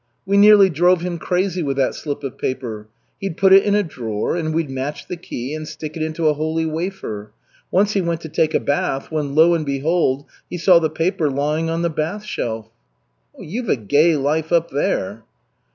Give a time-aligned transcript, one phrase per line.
[0.25, 2.87] We nearly drove him crazy with that slip of paper.
[3.19, 6.27] He'd put it in a drawer, and we'd match the key and stick it into
[6.27, 7.33] a holy wafer.
[7.69, 10.25] Once he went to take a bath, when lo and behold!
[10.49, 12.71] he saw the paper lying on the bath shelf."
[13.37, 15.21] "You've a gay life up there."